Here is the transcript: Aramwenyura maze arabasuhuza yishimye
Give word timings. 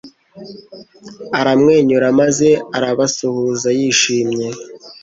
Aramwenyura 1.39 2.07
maze 2.19 2.49
arabasuhuza 2.77 3.67
yishimye 3.79 4.47